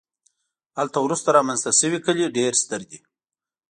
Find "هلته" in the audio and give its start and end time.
0.77-0.97